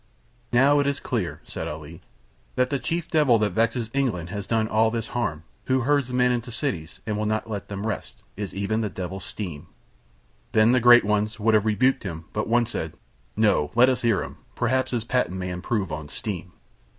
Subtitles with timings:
[0.51, 2.01] "Now it is clear," said Ali,
[2.55, 6.11] "that the chief devil that vexes England and has done all this harm, who herds
[6.11, 9.67] men into cities and will not let them rest, is even the devil Steam."
[10.53, 12.97] Then the great ones would have rebuked him but one said:
[13.35, 16.51] "No, let us hear him, perhaps his patent may improve on steam."